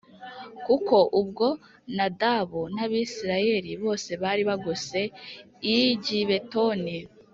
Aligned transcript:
kuko 0.65 0.95
ubwo 1.21 1.47
Nadabu 1.95 2.61
n’Abisirayeli 2.75 3.71
bose 3.83 4.11
bari 4.21 4.41
bagose 4.49 4.99
i 5.75 5.77
Gibetoni 6.05 6.97